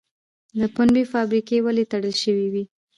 [0.59, 2.63] د پنبې فابریکې ولې تړل شوې وې؟